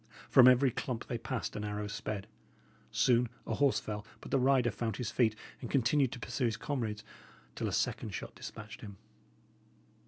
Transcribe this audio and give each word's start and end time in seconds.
From 0.31 0.47
every 0.47 0.71
clump 0.71 1.05
they 1.05 1.19
passed 1.19 1.55
an 1.55 1.63
arrow 1.63 1.85
sped. 1.85 2.25
Soon 2.89 3.29
a 3.45 3.53
horse 3.53 3.79
fell, 3.79 4.03
but 4.19 4.31
the 4.31 4.39
rider 4.39 4.71
found 4.71 4.97
his 4.97 5.11
feet 5.11 5.35
and 5.61 5.69
continued 5.69 6.11
to 6.13 6.19
pursue 6.19 6.45
his 6.45 6.57
comrades 6.57 7.03
till 7.53 7.67
a 7.67 7.71
second 7.71 8.09
shot 8.09 8.33
despatched 8.33 8.81
him. 8.81 8.97